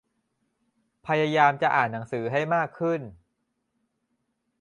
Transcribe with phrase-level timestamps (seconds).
[1.07, 3.01] พยายามจะอ่านหนังสือให้มากขึ้น